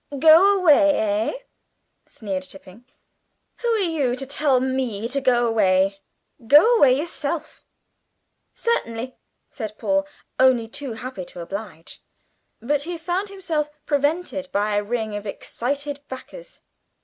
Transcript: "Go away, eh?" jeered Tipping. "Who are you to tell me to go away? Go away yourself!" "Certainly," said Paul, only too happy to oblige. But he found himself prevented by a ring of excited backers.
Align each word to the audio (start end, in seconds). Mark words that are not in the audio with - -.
"Go 0.17 0.57
away, 0.57 0.95
eh?" 1.29 1.33
jeered 2.09 2.41
Tipping. 2.41 2.85
"Who 3.57 3.67
are 3.75 3.81
you 3.81 4.15
to 4.15 4.25
tell 4.25 4.59
me 4.59 5.07
to 5.07 5.21
go 5.21 5.45
away? 5.47 5.99
Go 6.47 6.75
away 6.77 6.97
yourself!" 6.97 7.63
"Certainly," 8.51 9.15
said 9.51 9.77
Paul, 9.77 10.07
only 10.39 10.67
too 10.67 10.93
happy 10.93 11.25
to 11.25 11.41
oblige. 11.41 12.01
But 12.59 12.81
he 12.81 12.97
found 12.97 13.29
himself 13.29 13.69
prevented 13.85 14.51
by 14.51 14.73
a 14.75 14.81
ring 14.83 15.15
of 15.15 15.27
excited 15.27 15.99
backers. 16.07 16.61